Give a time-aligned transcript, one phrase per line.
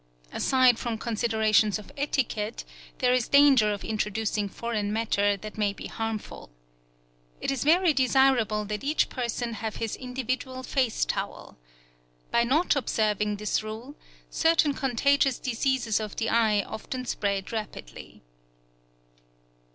[0.33, 2.65] Aside from considerations of etiquette,
[2.97, 6.49] there is danger of introducing foreign matter that may be harmful.
[7.39, 11.55] It is very desirable that each person have his individual face towel.
[12.31, 13.93] By not observing this rule,
[14.31, 18.23] certain contagious diseases of the eye often spread rapidly.